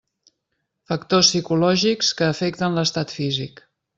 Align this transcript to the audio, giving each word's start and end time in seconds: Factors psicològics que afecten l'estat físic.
Factors 0.91 1.29
psicològics 1.33 2.11
que 2.21 2.29
afecten 2.31 2.79
l'estat 2.81 3.15
físic. 3.19 3.65